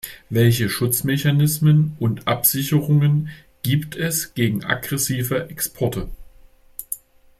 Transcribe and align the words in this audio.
Welche 0.31 0.67
Schutzmechanismen 0.67 1.95
und 1.99 2.27
Absicherungen 2.27 3.29
gibt 3.61 3.95
es 3.95 4.33
gegen 4.33 4.63
aggressive 4.63 5.47
Exporte? 5.51 6.09